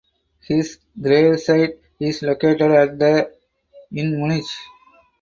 His 0.39 0.79
gravesite 0.99 1.77
is 1.99 2.23
located 2.23 2.71
at 2.71 2.97
the 2.97 3.31
in 3.91 4.17
Munich. 4.17 4.47